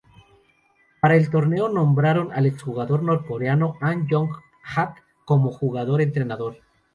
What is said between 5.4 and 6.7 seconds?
jugador-entrenador.